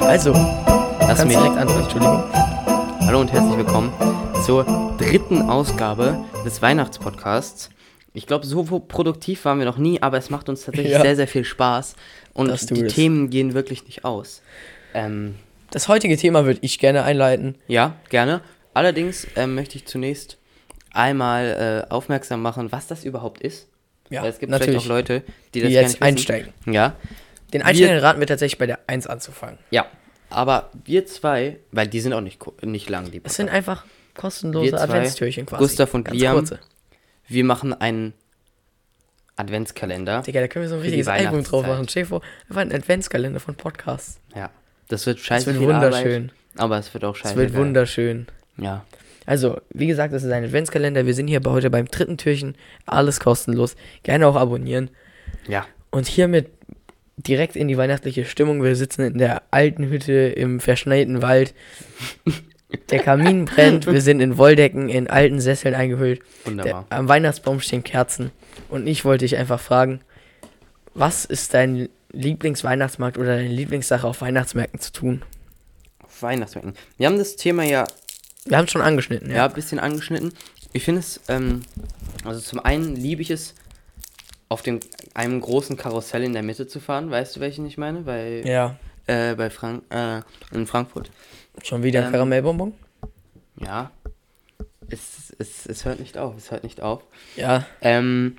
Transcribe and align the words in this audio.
Also, 0.00 0.32
Lass 1.00 1.24
mir 1.24 1.30
direkt 1.36 1.56
anfangen, 1.56 1.82
Entschuldigung. 1.82 2.24
Hallo 3.06 3.20
und 3.20 3.32
herzlich 3.32 3.56
willkommen 3.56 3.92
zur 4.44 4.64
dritten 4.98 5.42
Ausgabe 5.42 6.24
des 6.44 6.62
Weihnachtspodcasts. 6.62 7.70
Ich 8.14 8.26
glaube, 8.26 8.46
so 8.46 8.64
produktiv 8.80 9.44
waren 9.44 9.58
wir 9.58 9.66
noch 9.66 9.78
nie, 9.78 10.00
aber 10.00 10.16
es 10.16 10.30
macht 10.30 10.48
uns 10.48 10.64
tatsächlich 10.64 10.92
Ja. 10.94 11.02
sehr, 11.02 11.16
sehr 11.16 11.28
viel 11.28 11.44
Spaß. 11.44 11.96
Und 12.32 12.70
die. 12.70 12.86
Themen 12.86 13.30
gehen 13.30 13.54
wirklich 13.54 13.84
nicht 13.84 14.04
aus. 14.04 14.42
Ähm, 14.94 15.34
Das 15.70 15.88
heutige 15.88 16.16
Thema 16.16 16.44
würde 16.44 16.60
ich 16.62 16.78
gerne 16.78 17.02
einleiten. 17.04 17.56
ja, 17.66 17.96
gerne. 18.08 18.40
Allerdings 18.74 19.26
ähm, 19.36 19.54
möchte 19.54 19.76
ich 19.76 19.86
zunächst 19.86 20.36
einmal 20.92 21.84
äh, 21.88 21.92
aufmerksam 21.92 22.42
machen, 22.42 22.70
was 22.72 22.86
das 22.86 23.04
überhaupt 23.04 23.40
ist. 23.40 23.68
Ja, 24.10 24.22
Weil 24.22 24.30
es 24.30 24.38
gibt 24.38 24.50
natürlich. 24.50 24.82
vielleicht 24.82 24.86
auch 24.86 24.88
Leute, 24.88 25.22
die 25.54 25.60
Die 25.60 25.60
das 25.62 25.72
jetzt 25.72 25.82
nicht 25.88 25.94
wissen. 25.94 26.04
einsteigen. 26.04 26.52
Ja, 26.66 26.94
Den 27.52 27.62
Einsteigern 27.62 27.98
raten 27.98 28.20
wir 28.20 28.26
tatsächlich 28.26 28.58
bei 28.58 28.66
der 28.66 28.80
1 28.86 29.06
anzufangen. 29.06 29.58
ja. 29.70 29.86
Aber 30.28 30.70
wir 30.84 31.06
zwei, 31.06 31.60
weil 31.70 31.86
die 31.86 32.00
sind 32.00 32.12
auch 32.12 32.20
nicht, 32.20 32.40
nicht 32.64 32.90
lang, 32.90 33.12
die 33.12 33.20
Es 33.22 33.36
sind 33.36 33.48
einfach 33.48 33.84
kostenlose 34.16 34.72
Wir 34.72 34.76
zwei, 34.78 34.82
Adventstürchen 34.84 35.46
quasi. 35.46 35.62
Gustav 35.62 35.94
und 35.94 36.02
Ganz 36.04 36.18
Liam. 36.18 36.34
kurze. 36.34 36.58
Wir 37.28 37.44
machen 37.44 37.72
einen 37.72 38.12
Adventskalender. 39.36 40.22
Digga, 40.22 40.40
da 40.40 40.48
können 40.48 40.64
wir 40.64 40.68
so 40.68 40.74
ein 40.74 40.80
die 40.80 40.86
richtiges 40.88 41.08
Album 41.08 41.44
drauf 41.44 41.66
machen. 41.66 41.86
Stell 41.88 42.02
dir 42.04 42.08
vor, 42.08 42.22
einfach 42.48 42.62
ein 42.62 42.72
Adventskalender 42.72 43.38
von 43.40 43.54
Podcasts. 43.54 44.18
Ja. 44.34 44.50
Das 44.88 45.06
wird 45.06 45.18
scheiße 45.18 45.52
Das 45.52 45.60
wird 45.60 45.68
wunderschön. 45.68 46.24
Arbeit, 46.24 46.32
aber 46.56 46.78
es 46.78 46.94
wird 46.94 47.04
auch 47.04 47.16
scheiße 47.16 47.34
Das 47.34 47.36
wird 47.36 47.52
geil. 47.52 47.60
wunderschön. 47.60 48.26
Ja. 48.56 48.84
Also, 49.26 49.60
wie 49.70 49.88
gesagt, 49.88 50.14
das 50.14 50.22
ist 50.22 50.30
ein 50.30 50.44
Adventskalender. 50.44 51.04
Wir 51.06 51.14
sind 51.14 51.26
hier 51.26 51.40
bei 51.40 51.50
heute 51.50 51.68
beim 51.70 51.86
dritten 51.86 52.16
Türchen. 52.16 52.54
Alles 52.86 53.18
kostenlos. 53.18 53.74
Gerne 54.04 54.26
auch 54.28 54.36
abonnieren. 54.36 54.90
Ja. 55.48 55.66
Und 55.90 56.06
hiermit 56.06 56.48
direkt 57.16 57.56
in 57.56 57.66
die 57.66 57.76
weihnachtliche 57.76 58.24
Stimmung. 58.24 58.62
Wir 58.62 58.76
sitzen 58.76 59.02
in 59.02 59.18
der 59.18 59.42
alten 59.50 59.88
Hütte 59.88 60.12
im 60.12 60.60
verschneiten 60.60 61.22
Wald. 61.22 61.54
Der 62.90 62.98
Kamin 62.98 63.44
brennt. 63.46 63.86
Wir 63.86 64.00
sind 64.00 64.20
in 64.20 64.38
Wolldecken, 64.38 64.88
in 64.88 65.08
alten 65.08 65.40
Sesseln 65.40 65.74
eingehüllt. 65.74 66.20
Der, 66.44 66.50
Wunderbar. 66.52 66.86
am 66.90 67.08
Weihnachtsbaum 67.08 67.60
stehen 67.60 67.84
Kerzen. 67.84 68.32
Und 68.68 68.86
ich 68.86 69.04
wollte 69.04 69.24
dich 69.24 69.36
einfach 69.36 69.60
fragen, 69.60 70.00
was 70.92 71.24
ist 71.24 71.54
dein 71.54 71.88
Lieblingsweihnachtsmarkt 72.16 73.18
oder 73.18 73.36
deine 73.36 73.48
Lieblingssache 73.48 74.06
auf 74.06 74.20
Weihnachtsmärkten 74.20 74.80
zu 74.80 74.92
tun? 74.92 75.22
Auf 76.02 76.22
Weihnachtsmärkten. 76.22 76.74
Wir 76.96 77.06
haben 77.06 77.18
das 77.18 77.36
Thema 77.36 77.62
ja, 77.64 77.84
Wir 78.44 78.56
haben 78.58 78.64
es 78.64 78.70
schon 78.72 78.82
angeschnitten, 78.82 79.30
ja. 79.30 79.36
ja. 79.36 79.46
ein 79.46 79.52
bisschen 79.52 79.78
angeschnitten. 79.78 80.32
Ich 80.72 80.84
finde 80.84 81.00
es, 81.00 81.20
ähm, 81.28 81.62
also 82.24 82.40
zum 82.40 82.58
einen 82.60 82.96
liebe 82.96 83.22
ich 83.22 83.30
es, 83.30 83.54
auf 84.48 84.62
dem, 84.62 84.80
einem 85.14 85.40
großen 85.40 85.76
Karussell 85.76 86.22
in 86.22 86.32
der 86.32 86.42
Mitte 86.42 86.66
zu 86.68 86.78
fahren. 86.80 87.10
Weißt 87.10 87.36
du, 87.36 87.40
welchen 87.40 87.66
ich 87.66 87.78
meine? 87.78 88.02
Bei, 88.02 88.42
Ja. 88.44 88.76
äh, 89.06 89.34
bei 89.34 89.50
Frank 89.50 89.82
äh, 89.90 90.20
in 90.52 90.66
Frankfurt. 90.66 91.10
Schon 91.62 91.82
wieder 91.82 92.00
ein 92.00 92.06
Ähm, 92.06 92.12
Karamellbonbon? 92.12 92.74
Ja. 93.60 93.90
Es, 94.88 95.34
es, 95.38 95.66
es 95.66 95.84
hört 95.84 95.98
nicht 95.98 96.16
auf. 96.16 96.36
Es 96.36 96.50
hört 96.52 96.62
nicht 96.62 96.80
auf. 96.80 97.02
Ja. 97.34 97.66
Ähm, 97.80 98.36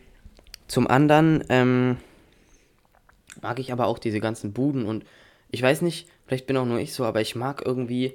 zum 0.68 0.88
anderen 0.88 1.44
ähm, 1.50 1.98
mag 3.42 3.60
ich 3.60 3.72
aber 3.72 3.88
auch 3.88 4.00
diese 4.00 4.20
ganzen 4.20 4.54
Buden 4.54 4.86
und 4.86 5.06
ich 5.50 5.62
weiß 5.62 5.82
nicht, 5.82 6.08
vielleicht 6.26 6.48
bin 6.48 6.58
auch 6.58 6.66
nur 6.66 6.80
ich 6.80 6.94
so, 6.94 7.06
aber 7.06 7.22
ich 7.22 7.36
mag 7.36 7.64
irgendwie 7.66 8.14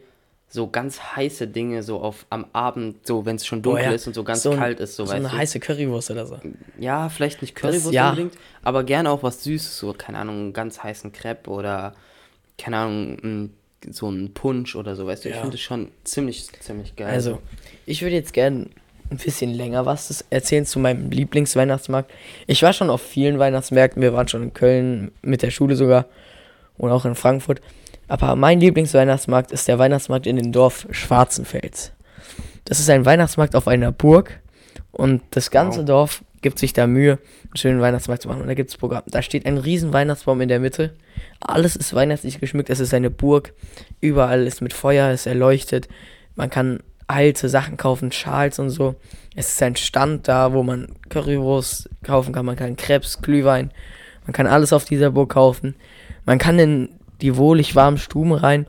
so 0.48 0.68
ganz 0.68 1.00
heiße 1.16 1.48
Dinge 1.48 1.82
so 1.82 2.00
auf 2.00 2.26
am 2.28 2.44
Abend, 2.52 3.06
so 3.06 3.24
wenn 3.24 3.36
es 3.36 3.46
schon 3.46 3.62
dunkel 3.62 3.82
Oh 3.84 3.86
ja, 3.86 3.92
ist 3.92 4.06
und 4.06 4.12
so 4.14 4.22
ganz 4.22 4.42
so 4.42 4.50
ein- 4.50 4.58
kalt 4.58 4.80
ist, 4.80 4.96
so, 4.96 5.06
So 5.06 5.12
weißt 5.12 5.24
eine 5.24 5.28
du. 5.30 5.36
heiße 5.38 5.60
Currywurst 5.60 6.10
oder 6.10 6.26
so. 6.26 6.38
Ja, 6.78 7.08
vielleicht 7.08 7.40
nicht 7.40 7.54
Currywurst 7.54 7.92
ja. 7.92 8.10
unbedingt, 8.10 8.34
aber 8.62 8.84
gerne 8.84 9.10
auch 9.10 9.22
was 9.22 9.42
Süßes, 9.44 9.78
so 9.78 9.94
keine 9.96 10.18
Ahnung, 10.18 10.36
einen 10.36 10.52
ganz 10.52 10.82
heißen 10.82 11.10
Crepe 11.12 11.48
oder 11.50 11.94
keine 12.58 12.76
Ahnung, 12.76 13.18
ein, 13.24 13.54
so 13.90 14.10
ein 14.10 14.34
Punsch 14.34 14.76
oder 14.76 14.94
so, 14.94 15.06
weißt 15.06 15.24
du. 15.24 15.30
Ich 15.30 15.36
Ja. 15.36 15.40
finde 15.40 15.54
es 15.56 15.62
schon 15.62 15.88
ziemlich, 16.04 16.46
ziemlich 16.60 16.96
geil. 16.96 17.08
Also, 17.08 17.40
ich 17.86 18.02
würde 18.02 18.14
jetzt 18.16 18.34
gerne 18.34 18.66
ein 19.12 19.18
bisschen 19.18 19.52
länger 19.52 19.86
was 19.86 20.24
erzählen 20.30 20.66
zu 20.66 20.78
meinem 20.78 21.10
Lieblingsweihnachtsmarkt. 21.10 22.10
Ich 22.46 22.62
war 22.62 22.72
schon 22.72 22.90
auf 22.90 23.02
vielen 23.02 23.38
Weihnachtsmärkten. 23.38 24.02
Wir 24.02 24.12
waren 24.12 24.28
schon 24.28 24.42
in 24.42 24.54
Köln 24.54 25.12
mit 25.22 25.42
der 25.42 25.50
Schule 25.50 25.76
sogar 25.76 26.06
und 26.78 26.90
auch 26.90 27.04
in 27.04 27.14
Frankfurt. 27.14 27.60
Aber 28.08 28.34
mein 28.36 28.60
Lieblingsweihnachtsmarkt 28.60 29.52
ist 29.52 29.68
der 29.68 29.78
Weihnachtsmarkt 29.78 30.26
in 30.26 30.36
dem 30.36 30.52
Dorf 30.52 30.86
Schwarzenfels. 30.90 31.92
Das 32.64 32.80
ist 32.80 32.90
ein 32.90 33.04
Weihnachtsmarkt 33.04 33.54
auf 33.56 33.68
einer 33.68 33.92
Burg 33.92 34.40
und 34.90 35.22
das 35.30 35.50
ganze 35.50 35.80
Wow. 35.80 35.86
Dorf 35.86 36.24
gibt 36.42 36.58
sich 36.58 36.72
da 36.72 36.86
Mühe, 36.86 37.12
einen 37.44 37.56
schönen 37.56 37.80
Weihnachtsmarkt 37.80 38.22
zu 38.22 38.28
machen. 38.28 38.42
Und 38.42 38.48
da 38.48 38.54
gibt 38.54 38.70
es 38.70 38.76
Programm. 38.76 39.04
Da 39.06 39.22
steht 39.22 39.46
ein 39.46 39.58
riesen 39.58 39.92
Weihnachtsbaum 39.92 40.40
in 40.40 40.48
der 40.48 40.58
Mitte. 40.58 40.94
Alles 41.40 41.76
ist 41.76 41.94
weihnachtlich 41.94 42.40
geschmückt. 42.40 42.68
Es 42.68 42.80
ist 42.80 42.92
eine 42.92 43.10
Burg. 43.10 43.54
Überall 44.00 44.46
ist 44.46 44.60
mit 44.60 44.72
Feuer, 44.72 45.10
es 45.10 45.26
erleuchtet. 45.26 45.88
Man 46.34 46.50
kann 46.50 46.80
alte 47.12 47.48
Sachen 47.48 47.76
kaufen, 47.76 48.12
Schals 48.12 48.58
und 48.58 48.70
so. 48.70 48.94
Es 49.34 49.50
ist 49.50 49.62
ein 49.62 49.76
Stand 49.76 50.28
da, 50.28 50.52
wo 50.52 50.62
man 50.62 50.88
Currywurst 51.08 51.90
kaufen 52.02 52.32
kann. 52.32 52.46
Man 52.46 52.56
kann 52.56 52.76
Krebs, 52.76 53.22
Glühwein. 53.22 53.70
Man 54.26 54.32
kann 54.32 54.46
alles 54.46 54.72
auf 54.72 54.84
dieser 54.84 55.10
Burg 55.10 55.30
kaufen. 55.30 55.74
Man 56.24 56.38
kann 56.38 56.58
in 56.58 56.88
die 57.20 57.36
wohlig 57.36 57.74
warmen 57.74 57.98
Stuben 57.98 58.32
rein. 58.32 58.66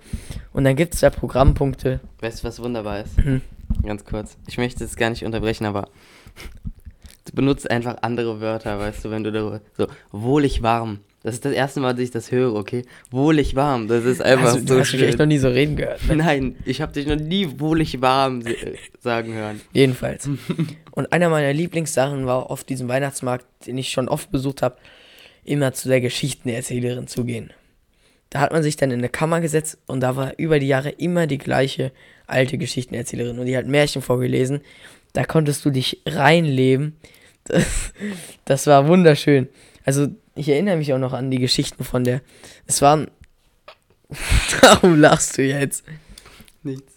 Und 0.53 0.63
dann 0.63 0.75
gibt 0.75 0.93
es 0.93 1.01
da 1.01 1.09
Programmpunkte. 1.09 1.99
Weißt 2.21 2.43
du, 2.43 2.47
was 2.47 2.61
wunderbar 2.61 3.01
ist? 3.01 3.17
Mhm. 3.17 3.41
Ganz 3.83 4.05
kurz. 4.05 4.37
Ich 4.47 4.57
möchte 4.57 4.83
es 4.83 4.95
gar 4.95 5.09
nicht 5.09 5.25
unterbrechen, 5.25 5.65
aber 5.65 5.87
du 7.25 7.33
benutzt 7.33 7.69
einfach 7.69 7.97
andere 8.01 8.39
Wörter, 8.39 8.79
weißt 8.79 9.05
du, 9.05 9.11
wenn 9.11 9.23
du 9.23 9.31
da 9.31 9.59
so 9.77 9.87
wohlig 10.11 10.61
warm. 10.61 10.99
Das 11.23 11.35
ist 11.35 11.45
das 11.45 11.53
erste 11.53 11.79
Mal, 11.79 11.93
dass 11.93 12.01
ich 12.01 12.11
das 12.11 12.31
höre, 12.31 12.53
okay? 12.53 12.83
Wohlig 13.09 13.55
warm, 13.55 13.87
das 13.87 14.03
ist 14.03 14.21
einfach 14.21 14.47
Also, 14.47 14.59
so 14.59 14.65
du 14.65 14.79
hast 14.81 14.91
mich 14.91 15.01
echt 15.03 15.13
noch 15.13 15.19
schön. 15.23 15.29
nie 15.29 15.37
so 15.37 15.47
reden 15.47 15.77
gehört. 15.77 16.05
Ne? 16.07 16.17
Nein, 16.17 16.55
ich 16.65 16.81
habe 16.81 16.91
dich 16.91 17.07
noch 17.07 17.15
nie 17.15 17.47
wohlig 17.59 18.01
warm 18.01 18.43
sagen 18.99 19.33
hören. 19.33 19.61
Jedenfalls. 19.71 20.29
Und 20.91 21.13
einer 21.13 21.29
meiner 21.29 21.53
Lieblingssachen 21.53 22.25
war 22.25 22.51
auf 22.51 22.65
diesem 22.65 22.89
Weihnachtsmarkt, 22.89 23.45
den 23.67 23.77
ich 23.77 23.89
schon 23.89 24.09
oft 24.09 24.31
besucht 24.31 24.61
habe, 24.61 24.75
immer 25.45 25.73
zu 25.73 25.87
der 25.87 26.01
Geschichtenerzählerin 26.01 27.07
zu 27.07 27.23
gehen. 27.23 27.51
Da 28.29 28.39
hat 28.41 28.51
man 28.51 28.63
sich 28.63 28.75
dann 28.75 28.91
in 28.91 28.99
eine 28.99 29.09
Kammer 29.09 29.39
gesetzt 29.41 29.77
und 29.87 30.01
da 30.01 30.15
war 30.15 30.33
über 30.37 30.59
die 30.59 30.67
Jahre 30.67 30.89
immer 30.89 31.25
die 31.27 31.37
gleiche 31.37 31.91
alte 32.27 32.57
Geschichtenerzählerin 32.57 33.39
und 33.39 33.45
die 33.45 33.55
hat 33.55 33.67
Märchen 33.67 34.01
vorgelesen. 34.01 34.59
Da 35.13 35.23
konntest 35.23 35.63
du 35.63 35.69
dich 35.69 36.01
reinleben. 36.05 36.97
Das, 37.45 37.93
das 38.45 38.67
war 38.67 38.87
wunderschön. 38.87 39.47
Also 39.85 40.07
ich 40.35 40.49
erinnere 40.49 40.77
mich 40.77 40.93
auch 40.93 40.99
noch 40.99 41.13
an 41.13 41.31
die 41.31 41.39
Geschichten 41.39 41.83
von 41.83 42.03
der. 42.03 42.21
Es 42.65 42.81
waren. 42.81 43.09
Warum 44.61 44.99
lachst 44.99 45.37
du 45.37 45.43
jetzt? 45.43 45.83
Nichts. 46.61 46.93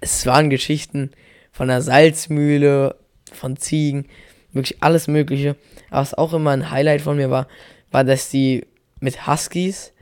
es 0.00 0.26
waren 0.26 0.50
Geschichten 0.50 1.10
von 1.52 1.68
der 1.68 1.82
Salzmühle, 1.82 2.96
von 3.32 3.56
Ziegen, 3.56 4.06
wirklich 4.52 4.82
alles 4.82 5.08
Mögliche. 5.08 5.56
Aber 5.90 6.00
was 6.00 6.14
auch 6.14 6.32
immer 6.32 6.50
ein 6.50 6.70
Highlight 6.70 7.00
von 7.00 7.16
mir 7.16 7.30
war, 7.30 7.48
war, 7.90 8.04
dass 8.04 8.30
die 8.30 8.66
mit 9.00 9.26
Huskies, 9.26 9.92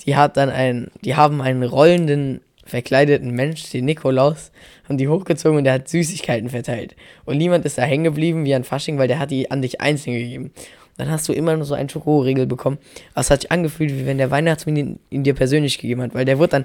die 0.00 0.16
hat 0.16 0.36
dann 0.36 0.50
ein, 0.50 0.90
die 1.02 1.16
haben 1.16 1.40
einen 1.40 1.62
rollenden, 1.62 2.40
verkleideten 2.64 3.30
Mensch, 3.30 3.70
den 3.70 3.84
Nikolaus, 3.84 4.50
haben 4.88 4.98
die 4.98 5.08
hochgezogen 5.08 5.58
und 5.58 5.64
der 5.64 5.74
hat 5.74 5.88
Süßigkeiten 5.88 6.50
verteilt. 6.50 6.96
Und 7.24 7.38
niemand 7.38 7.64
ist 7.64 7.78
da 7.78 7.82
hängen 7.82 8.04
geblieben 8.04 8.44
wie 8.44 8.54
an 8.54 8.64
Fasching, 8.64 8.98
weil 8.98 9.08
der 9.08 9.18
hat 9.18 9.30
die 9.30 9.50
an 9.50 9.62
dich 9.62 9.80
einzeln 9.80 10.14
gegeben. 10.14 10.52
Dann 10.96 11.10
hast 11.10 11.28
du 11.28 11.32
immer 11.32 11.56
nur 11.56 11.64
so 11.64 11.74
einen 11.74 11.88
Schokoriegel 11.88 12.46
bekommen. 12.46 12.78
Es 13.14 13.30
hat 13.30 13.42
sich 13.42 13.50
angefühlt, 13.50 13.90
wie 13.90 14.06
wenn 14.06 14.18
der 14.18 14.30
Weihnachtsmann 14.30 14.76
ihn, 14.76 14.98
ihn 15.10 15.24
dir 15.24 15.34
persönlich 15.34 15.78
gegeben 15.78 16.02
hat, 16.02 16.14
weil 16.14 16.24
der 16.24 16.38
wurde 16.38 16.50
dann 16.50 16.64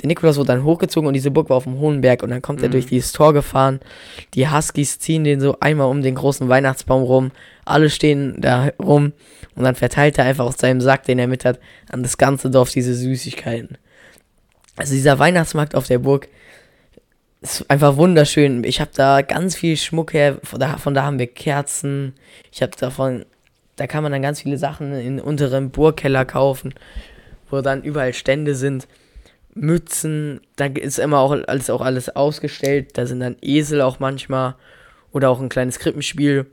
der 0.00 0.06
Nikolaus 0.06 0.36
wurde 0.36 0.48
dann 0.48 0.62
hochgezogen 0.62 1.08
und 1.08 1.14
diese 1.14 1.32
Burg 1.32 1.50
war 1.50 1.56
auf 1.56 1.64
dem 1.64 1.80
hohen 1.80 2.02
Berg 2.02 2.22
und 2.22 2.30
dann 2.30 2.40
kommt 2.40 2.62
er 2.62 2.68
durch 2.68 2.86
dieses 2.86 3.10
Tor 3.10 3.32
gefahren. 3.32 3.80
Die 4.34 4.48
Huskies 4.48 5.00
ziehen 5.00 5.24
den 5.24 5.40
so 5.40 5.56
einmal 5.58 5.88
um 5.88 6.02
den 6.02 6.14
großen 6.14 6.48
Weihnachtsbaum 6.48 7.02
rum. 7.02 7.32
Alle 7.64 7.90
stehen 7.90 8.36
da 8.40 8.70
rum 8.80 9.12
und 9.56 9.64
dann 9.64 9.74
verteilt 9.74 10.16
er 10.18 10.24
einfach 10.24 10.44
aus 10.44 10.58
seinem 10.58 10.80
Sack, 10.80 11.02
den 11.04 11.18
er 11.18 11.26
mit 11.26 11.44
hat, 11.44 11.58
an 11.90 12.04
das 12.04 12.16
ganze 12.16 12.48
Dorf 12.48 12.70
diese 12.70 12.94
Süßigkeiten. 12.94 13.76
Also 14.78 14.94
dieser 14.94 15.18
Weihnachtsmarkt 15.18 15.74
auf 15.74 15.86
der 15.86 15.98
Burg 15.98 16.28
ist 17.40 17.68
einfach 17.68 17.96
wunderschön. 17.96 18.64
Ich 18.64 18.80
habe 18.80 18.90
da 18.94 19.22
ganz 19.22 19.56
viel 19.56 19.76
Schmuck 19.76 20.12
her. 20.12 20.38
Von 20.42 20.60
da, 20.60 20.78
von 20.78 20.94
da 20.94 21.02
haben 21.02 21.18
wir 21.18 21.26
Kerzen. 21.26 22.14
Ich 22.52 22.62
habe 22.62 22.72
davon, 22.78 23.24
da 23.76 23.86
kann 23.86 24.02
man 24.02 24.12
dann 24.12 24.22
ganz 24.22 24.42
viele 24.42 24.56
Sachen 24.56 24.92
in 24.94 25.20
unterem 25.20 25.70
Burgkeller 25.70 26.24
kaufen, 26.24 26.74
wo 27.50 27.60
dann 27.60 27.82
überall 27.82 28.14
Stände 28.14 28.54
sind. 28.54 28.88
Mützen, 29.54 30.40
da 30.54 30.66
ist 30.66 31.00
immer 31.00 31.18
auch 31.18 31.32
alles, 31.32 31.70
auch 31.70 31.80
alles 31.80 32.14
ausgestellt. 32.14 32.96
Da 32.96 33.06
sind 33.06 33.20
dann 33.20 33.36
Esel 33.40 33.80
auch 33.80 33.98
manchmal 33.98 34.54
oder 35.12 35.30
auch 35.30 35.40
ein 35.40 35.48
kleines 35.48 35.80
Krippenspiel. 35.80 36.46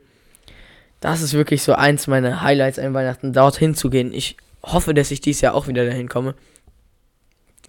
Das 0.98 1.22
ist 1.22 1.34
wirklich 1.34 1.62
so 1.62 1.74
eins 1.74 2.08
meiner 2.08 2.42
Highlights 2.42 2.80
an 2.80 2.94
Weihnachten, 2.94 3.32
dorthin 3.32 3.76
zu 3.76 3.90
gehen. 3.90 4.12
Ich 4.12 4.36
hoffe, 4.62 4.94
dass 4.94 5.12
ich 5.12 5.20
dieses 5.20 5.42
Jahr 5.42 5.54
auch 5.54 5.68
wieder 5.68 5.84
dahin 5.84 6.08
komme. 6.08 6.34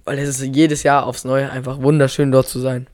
Weil 0.08 0.20
es 0.20 0.30
ist 0.30 0.56
jedes 0.56 0.84
Jahr 0.84 1.06
aufs 1.06 1.26
Neue 1.26 1.52
einfach 1.52 1.82
wunderschön 1.82 2.32
dort 2.32 2.48
zu 2.48 2.60
sein. 2.60 2.88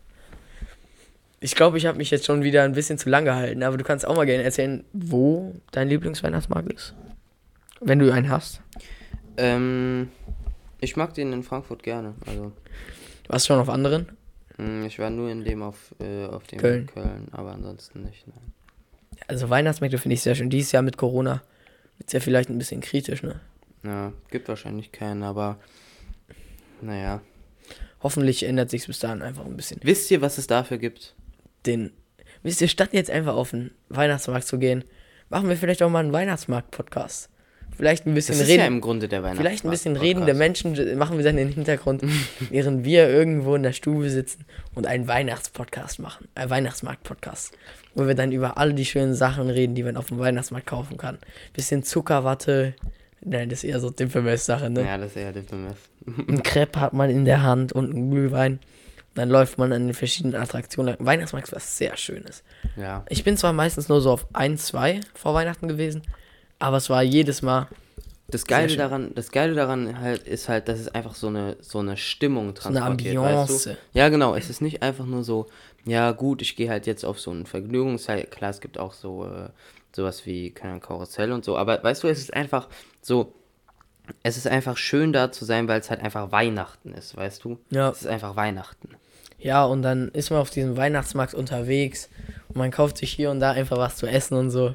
Ich 1.41 1.53
glaube, 1.53 1.77
ich 1.77 1.85
habe 1.85 1.99
mich 1.99 2.09
jetzt 2.09 2.25
schon 2.25 2.41
wieder 2.41 2.63
ein 2.63 2.71
bisschen 2.73 2.97
zu 2.97 3.07
lang 3.07 3.23
gehalten, 3.25 3.61
aber 3.61 3.77
du 3.77 3.83
kannst 3.83 4.07
auch 4.07 4.15
mal 4.15 4.25
gerne 4.25 4.41
erzählen, 4.41 4.83
wo 4.93 5.53
dein 5.71 5.89
Lieblingsweihnachtsmarkt 5.89 6.73
ist. 6.73 6.95
Wenn 7.81 7.99
du 7.99 8.11
einen 8.11 8.29
hast. 8.29 8.61
Ähm, 9.37 10.09
ich 10.79 10.95
mag 10.95 11.13
den 11.13 11.31
in 11.33 11.43
Frankfurt 11.43 11.83
gerne. 11.83 12.15
Also, 12.25 12.51
Warst 13.27 13.45
du 13.45 13.53
schon 13.53 13.59
auf 13.61 13.69
anderen? 13.69 14.07
mh, 14.57 14.87
ich 14.87 14.97
war 14.97 15.11
nur 15.11 15.29
in 15.29 15.43
dem 15.45 15.61
auf, 15.61 15.93
äh, 15.99 16.25
auf 16.25 16.47
dem 16.47 16.57
Köln. 16.57 16.87
Köln, 16.87 17.27
aber 17.31 17.51
ansonsten 17.51 18.01
nicht. 18.05 18.27
Nein. 18.27 18.53
Also 19.27 19.51
Weihnachtsmärkte 19.51 19.99
finde 19.99 20.15
ich 20.15 20.21
sehr 20.23 20.33
schön. 20.33 20.49
Dieses 20.49 20.71
Jahr 20.71 20.81
mit 20.81 20.97
Corona 20.97 21.43
ist 21.99 22.13
ja 22.13 22.19
vielleicht 22.21 22.49
ein 22.49 22.57
bisschen 22.57 22.81
kritisch, 22.81 23.21
ne? 23.21 23.39
Ja, 23.83 24.13
gibt 24.31 24.47
wahrscheinlich 24.47 24.91
keinen, 24.91 25.21
aber 25.21 25.57
naja. 26.83 27.21
Hoffentlich 28.01 28.43
ändert 28.43 28.69
sich 28.69 28.85
bis 28.85 28.99
dahin 28.99 29.21
einfach 29.21 29.45
ein 29.45 29.55
bisschen. 29.55 29.79
Wisst 29.83 30.11
ihr, 30.11 30.21
was 30.21 30.37
es 30.37 30.47
dafür 30.47 30.77
gibt? 30.77 31.15
Den, 31.65 31.91
wisst 32.43 32.61
ihr, 32.61 32.67
statt 32.67 32.89
jetzt 32.91 33.09
einfach 33.09 33.35
auf 33.35 33.51
den 33.51 33.71
Weihnachtsmarkt 33.89 34.45
zu 34.45 34.59
gehen, 34.59 34.83
machen 35.29 35.47
wir 35.47 35.55
vielleicht 35.55 35.81
auch 35.81 35.89
mal 35.89 35.99
einen 35.99 36.11
Weihnachtsmarkt-Podcast. 36.13 37.29
Vielleicht 37.75 38.05
ein 38.05 38.13
bisschen 38.13 38.33
Das 38.35 38.43
ist 38.43 38.49
reden. 38.49 38.59
ja 38.59 38.67
im 38.67 38.81
Grunde 38.81 39.07
der 39.07 39.23
Weihnachtsmarkt. 39.23 39.47
Vielleicht 39.47 39.65
ein 39.65 39.71
bisschen 39.71 39.95
redende 39.95 40.33
Menschen 40.35 40.97
machen 40.97 41.17
wir 41.17 41.23
dann 41.23 41.37
in 41.39 41.47
den 41.47 41.55
Hintergrund, 41.55 42.03
während 42.51 42.83
wir 42.85 43.09
irgendwo 43.09 43.55
in 43.55 43.63
der 43.63 43.71
Stube 43.73 44.09
sitzen 44.11 44.45
und 44.75 44.85
einen 44.85 45.07
Weihnachtspodcast 45.07 45.97
machen. 45.99 46.27
Ein 46.35 46.49
Weihnachtsmarkt-Podcast. 46.51 47.53
Wo 47.95 48.05
wir 48.05 48.13
dann 48.15 48.31
über 48.31 48.57
all 48.57 48.73
die 48.73 48.85
schönen 48.85 49.15
Sachen 49.15 49.49
reden, 49.49 49.73
die 49.73 49.83
man 49.83 49.97
auf 49.97 50.07
dem 50.07 50.19
Weihnachtsmarkt 50.19 50.67
kaufen 50.67 50.97
kann. 50.97 51.17
Bisschen 51.53 51.81
Zuckerwatte. 51.83 52.75
Nein, 53.25 53.49
das 53.49 53.63
ist 53.63 53.69
eher 53.69 53.79
so 53.79 53.89
Dimpemess-Sache, 53.89 54.69
ne? 54.69 54.85
Ja, 54.85 54.97
das 54.97 55.11
ist 55.11 55.17
eher 55.17 55.31
Dippemess. 55.31 55.77
Ein 56.05 56.43
Crepe 56.43 56.79
hat 56.79 56.93
man 56.93 57.09
in 57.09 57.25
der 57.25 57.43
Hand 57.43 57.73
und 57.73 57.91
einen 57.91 58.11
Glühwein. 58.11 58.59
Dann 59.15 59.29
läuft 59.29 59.57
man 59.57 59.71
an 59.71 59.87
den 59.87 59.93
verschiedenen 59.93 60.41
Attraktionen. 60.41 60.95
Weihnachtsmarkt 60.99 61.47
ist 61.47 61.55
was 61.55 61.77
sehr 61.77 61.95
Schönes. 61.97 62.43
Ja. 62.75 63.05
Ich 63.09 63.23
bin 63.23 63.37
zwar 63.37 63.53
meistens 63.53 63.87
nur 63.87 64.01
so 64.01 64.11
auf 64.11 64.27
ein, 64.33 64.57
zwei 64.57 65.01
vor 65.13 65.33
Weihnachten 65.35 65.67
gewesen, 65.67 66.01
aber 66.59 66.77
es 66.77 66.89
war 66.89 67.03
jedes 67.03 67.41
Mal 67.41 67.67
Das 68.27 68.45
Geile 68.45 68.75
daran, 68.75 69.11
das 69.15 69.31
Geile 69.31 69.53
daran 69.53 69.99
halt 69.99 70.23
ist 70.23 70.49
halt, 70.49 70.67
dass 70.67 70.79
es 70.79 70.87
einfach 70.87 71.13
so 71.13 71.27
eine 71.27 71.57
so 71.59 71.79
eine 71.79 71.97
Stimmung 71.97 72.45
eine 72.45 72.53
transportiert, 72.53 73.17
Ambiance. 73.17 73.53
weißt 73.53 73.65
du? 73.65 73.77
Ja, 73.93 74.09
genau. 74.09 74.33
Es 74.35 74.49
ist 74.49 74.61
nicht 74.61 74.81
einfach 74.81 75.05
nur 75.05 75.23
so, 75.23 75.47
ja 75.85 76.11
gut, 76.11 76.41
ich 76.41 76.55
gehe 76.55 76.69
halt 76.69 76.87
jetzt 76.87 77.03
auf 77.03 77.19
so 77.19 77.31
ein 77.31 77.45
Vergnügungsteil. 77.45 78.23
Klar, 78.25 78.51
es 78.51 78.61
gibt 78.61 78.77
auch 78.77 78.93
so 78.93 79.25
äh, 79.25 79.49
sowas 79.95 80.25
wie 80.25 80.51
keine 80.51 80.79
Karussell 80.79 81.31
und 81.31 81.43
so, 81.43 81.57
aber 81.57 81.83
weißt 81.83 82.03
du, 82.03 82.07
es 82.07 82.19
ist 82.19 82.33
einfach 82.33 82.69
so, 83.01 83.33
es 84.23 84.37
ist 84.37 84.47
einfach 84.47 84.77
schön 84.77 85.13
da 85.13 85.31
zu 85.31 85.45
sein, 85.45 85.67
weil 85.67 85.79
es 85.79 85.89
halt 85.89 86.01
einfach 86.01 86.31
Weihnachten 86.31 86.93
ist, 86.93 87.15
weißt 87.15 87.43
du? 87.43 87.59
Ja. 87.69 87.89
Es 87.89 88.01
ist 88.01 88.07
einfach 88.07 88.35
Weihnachten. 88.35 88.89
Ja, 89.39 89.65
und 89.65 89.81
dann 89.81 90.09
ist 90.09 90.29
man 90.29 90.39
auf 90.39 90.49
diesem 90.49 90.77
Weihnachtsmarkt 90.77 91.33
unterwegs 91.33 92.09
und 92.47 92.55
man 92.55 92.71
kauft 92.71 92.97
sich 92.97 93.11
hier 93.11 93.29
und 93.29 93.41
da 93.41 93.51
einfach 93.51 93.77
was 93.77 93.97
zu 93.97 94.07
essen 94.07 94.35
und 94.35 94.49
so. 94.49 94.73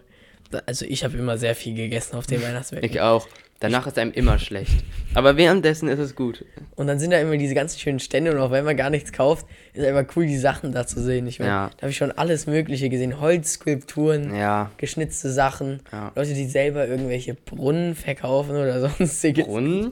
Also 0.66 0.84
ich 0.86 1.04
habe 1.04 1.16
immer 1.18 1.36
sehr 1.38 1.54
viel 1.54 1.74
gegessen 1.74 2.16
auf 2.16 2.26
den 2.26 2.42
Weihnachtsmärkten. 2.42 2.90
Ich 2.90 3.00
auch. 3.00 3.26
Danach 3.60 3.88
ist 3.88 3.98
einem 3.98 4.12
immer 4.12 4.38
schlecht. 4.38 4.84
Aber 5.14 5.36
währenddessen 5.36 5.88
ist 5.88 5.98
es 5.98 6.14
gut. 6.14 6.44
Und 6.76 6.86
dann 6.86 7.00
sind 7.00 7.10
da 7.10 7.18
immer 7.18 7.36
diese 7.36 7.56
ganzen 7.56 7.80
schönen 7.80 7.98
Stände 7.98 8.30
und 8.30 8.38
auch 8.38 8.52
wenn 8.52 8.64
man 8.64 8.76
gar 8.76 8.88
nichts 8.88 9.10
kauft, 9.10 9.46
ist 9.74 9.84
einfach 9.84 10.14
cool, 10.16 10.26
die 10.26 10.36
Sachen 10.38 10.70
da 10.70 10.86
zu 10.86 11.02
sehen. 11.02 11.26
Ich 11.26 11.40
meine, 11.40 11.50
Ja. 11.50 11.70
da 11.76 11.82
habe 11.82 11.90
ich 11.90 11.96
schon 11.96 12.12
alles 12.12 12.46
Mögliche 12.46 12.88
gesehen. 12.88 13.20
Holzskulpturen, 13.20 14.32
Ja. 14.32 14.70
geschnitzte 14.76 15.32
Sachen, 15.32 15.80
Ja. 15.90 16.12
Leute, 16.14 16.34
die 16.34 16.46
selber 16.46 16.86
irgendwelche 16.86 17.34
Brunnen 17.34 17.96
verkaufen 17.96 18.52
oder 18.52 18.80
sonstiges. 18.96 19.44
Brunnen? 19.44 19.90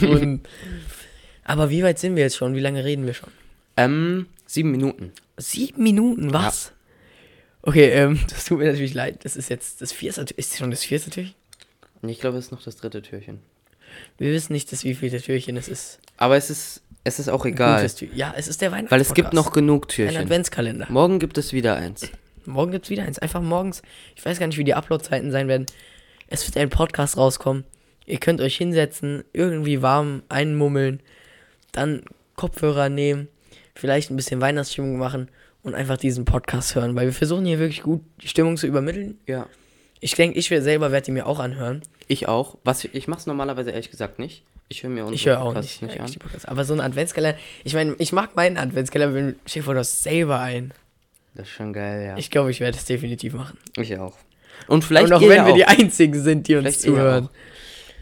Brunnen. 0.00 0.40
Aber 1.44 1.68
wie 1.68 1.82
weit 1.82 1.98
sind 1.98 2.16
wir 2.16 2.22
jetzt 2.22 2.36
schon? 2.36 2.54
Wie 2.54 2.60
lange 2.60 2.84
reden 2.86 3.04
wir 3.04 3.12
schon? 3.12 3.30
Ähm, 3.76 4.26
sieben 4.46 4.70
Minuten. 4.70 5.12
Sieben 5.36 5.82
Minuten, 5.82 6.32
was? 6.32 6.72
Okay, 7.62 7.90
ähm, 7.90 8.18
das 8.28 8.44
tut 8.44 8.58
mir 8.58 8.66
natürlich 8.66 8.94
leid. 8.94 9.24
Das 9.24 9.36
ist 9.36 9.50
jetzt 9.50 9.80
das 9.80 9.92
vierte, 9.92 10.22
ist 10.34 10.56
schon 10.56 10.70
das 10.70 10.82
vierte 10.84 11.10
Türchen? 11.10 11.34
Ich 12.02 12.20
glaube, 12.20 12.38
es 12.38 12.46
ist 12.46 12.52
noch 12.52 12.62
das 12.62 12.76
dritte 12.76 13.02
Türchen. 13.02 13.40
Wir 14.18 14.32
wissen 14.32 14.52
nicht, 14.52 14.70
das 14.72 14.84
wievielte 14.84 15.20
Türchen 15.20 15.56
es 15.56 15.68
ist. 15.68 15.98
Aber 16.16 16.36
es 16.36 16.48
ist, 16.48 16.82
es 17.04 17.18
ist 17.18 17.28
auch 17.28 17.44
egal. 17.44 17.86
Ja, 18.14 18.32
es 18.36 18.48
ist 18.48 18.62
der 18.62 18.72
Weihnachts 18.72 18.90
Weil 18.90 19.00
es 19.00 19.12
gibt 19.12 19.32
noch 19.32 19.52
genug 19.52 19.86
ein 19.86 19.88
Türchen. 19.88 20.16
Adventskalender. 20.16 20.86
Morgen 20.88 21.18
gibt 21.18 21.36
es 21.36 21.52
wieder 21.52 21.76
eins. 21.76 22.10
Morgen 22.46 22.72
gibt's 22.72 22.88
wieder 22.88 23.02
eins. 23.02 23.18
Einfach 23.18 23.42
morgens. 23.42 23.82
Ich 24.16 24.24
weiß 24.24 24.38
gar 24.38 24.46
nicht, 24.46 24.58
wie 24.58 24.64
die 24.64 24.74
Upload-Zeiten 24.74 25.30
sein 25.30 25.48
werden. 25.48 25.66
Es 26.28 26.46
wird 26.46 26.56
ein 26.56 26.70
Podcast 26.70 27.16
rauskommen. 27.16 27.64
Ihr 28.06 28.18
könnt 28.18 28.40
euch 28.40 28.56
hinsetzen, 28.56 29.24
irgendwie 29.32 29.82
warm 29.82 30.22
einmummeln, 30.28 31.00
dann 31.72 32.02
Kopfhörer 32.34 32.88
nehmen, 32.88 33.28
vielleicht 33.74 34.10
ein 34.10 34.16
bisschen 34.16 34.40
Weihnachtsstimmung 34.40 34.96
machen 34.96 35.28
und 35.62 35.74
einfach 35.74 35.96
diesen 35.96 36.24
Podcast 36.24 36.74
hören, 36.74 36.94
weil 36.96 37.06
wir 37.06 37.12
versuchen 37.12 37.44
hier 37.44 37.58
wirklich 37.58 37.82
gut 37.82 38.02
die 38.22 38.28
Stimmung 38.28 38.56
zu 38.56 38.66
übermitteln. 38.66 39.18
Ja. 39.26 39.46
Ich 40.00 40.14
denke, 40.14 40.38
ich 40.38 40.50
wär- 40.50 40.62
selber 40.62 40.92
werde 40.92 41.04
die 41.06 41.10
mir 41.12 41.26
auch 41.26 41.38
anhören. 41.40 41.82
Ich 42.08 42.26
auch. 42.28 42.56
Was 42.64 42.84
ich 42.84 43.06
mache 43.08 43.20
es 43.20 43.26
normalerweise 43.26 43.70
ehrlich 43.70 43.90
gesagt 43.90 44.18
nicht. 44.18 44.42
Ich 44.68 44.82
höre 44.82 44.90
mir 44.90 45.00
unsere 45.02 45.14
Ich 45.14 45.26
höre 45.26 45.40
auch 45.42 45.46
Podcasts 45.54 45.82
nicht, 45.82 46.00
nicht 46.00 46.22
an. 46.22 46.30
Aber 46.44 46.64
so 46.64 46.72
ein 46.74 46.80
Adventskalender, 46.80 47.38
ich 47.64 47.74
meine, 47.74 47.94
ich 47.98 48.12
mag 48.12 48.36
meinen 48.36 48.56
Adventskalender, 48.56 49.14
wenn 49.14 49.26
du 49.74 49.78
hast 49.80 50.02
selber 50.02 50.38
ein. 50.40 50.72
Das 51.34 51.46
ist 51.48 51.52
schon 51.54 51.72
geil, 51.72 52.06
ja. 52.06 52.12
Ich, 52.16 52.26
Ich 52.26 52.30
glaube, 52.30 52.50
ich 52.50 52.60
werde 52.60 52.78
es 52.78 52.84
definitiv 52.84 53.34
machen. 53.34 53.58
auch. 53.98 54.16
Und 54.68 54.84
vielleicht 54.84 55.06
und 55.06 55.12
auch 55.12 55.20
wenn 55.20 55.44
wir 55.46 55.54
die 55.54 55.64
einzigen 55.64 56.20
sind, 56.22 56.46
die 56.48 56.54
uns 56.56 56.64
Vielleicht 56.66 56.84
ihr 56.84 56.92
zuhören. 56.92 57.28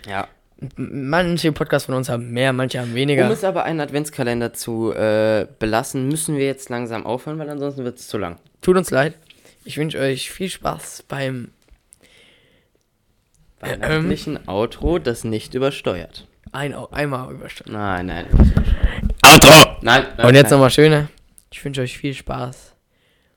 Ja. 0.08 0.28
Manche 0.76 1.52
Podcasts 1.52 1.86
von 1.86 1.94
uns 1.94 2.08
haben 2.08 2.32
mehr, 2.32 2.52
manche 2.52 2.80
haben 2.80 2.94
weniger. 2.94 3.26
Um 3.26 3.30
es 3.30 3.44
aber 3.44 3.62
einen 3.64 3.80
Adventskalender 3.80 4.52
zu 4.52 4.92
äh, 4.92 5.46
belassen, 5.58 6.08
müssen 6.08 6.36
wir 6.36 6.46
jetzt 6.46 6.68
langsam 6.68 7.06
aufhören, 7.06 7.38
weil 7.38 7.48
ansonsten 7.48 7.84
wird 7.84 7.98
es 7.98 8.08
zu 8.08 8.18
lang. 8.18 8.38
Tut 8.60 8.76
uns 8.76 8.90
leid. 8.90 9.14
Ich 9.64 9.76
wünsche 9.78 9.98
euch 10.00 10.30
viel 10.32 10.48
Spaß 10.48 11.04
beim 11.06 11.52
Weihnachtlichen 13.60 14.48
Outro, 14.48 14.98
das 14.98 15.24
nicht 15.24 15.54
übersteuert. 15.54 16.26
ein 16.52 16.74
einmal 16.74 17.32
überstanden. 17.32 17.72
Nein, 17.72 18.06
nein. 18.06 18.26
Outro! 19.22 19.76
Nein, 19.82 20.06
nein 20.16 20.26
Und 20.26 20.34
jetzt 20.34 20.50
nochmal 20.50 20.70
schöner. 20.70 21.08
Ich 21.52 21.64
wünsche 21.64 21.82
euch 21.82 21.98
viel 21.98 22.14
Spaß 22.14 22.74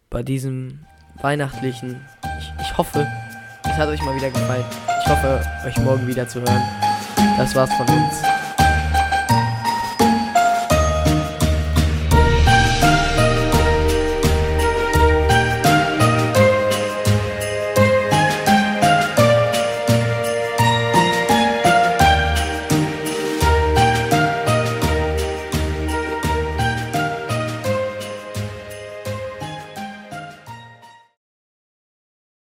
bei 0.09 0.23
diesem 0.23 0.85
weihnachtlichen. 1.21 2.01
Ich, 2.39 2.51
ich 2.61 2.77
hoffe, 2.77 3.07
es 3.63 3.71
hat 3.71 3.89
euch 3.89 4.01
mal 4.01 4.15
wieder 4.15 4.29
gefallen. 4.29 4.65
Ich 5.03 5.09
hoffe, 5.09 5.41
euch 5.65 5.77
morgen 5.77 6.07
wieder 6.07 6.27
zu 6.27 6.41
hören. 6.41 6.90
Das 7.37 7.55
war's 7.55 7.73
von 7.73 7.87
uns. 7.89 8.40